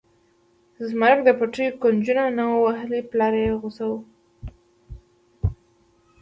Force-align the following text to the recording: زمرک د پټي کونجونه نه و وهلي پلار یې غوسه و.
زمرک 0.87 1.19
د 1.25 1.29
پټي 1.39 1.65
کونجونه 1.81 2.23
نه 2.37 2.43
و 2.49 2.55
وهلي 2.65 3.01
پلار 3.09 3.33
یې 3.41 3.49
غوسه 3.61 3.83
و. 3.89 3.91